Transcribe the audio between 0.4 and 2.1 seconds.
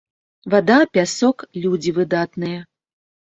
Вада, пясок, людзі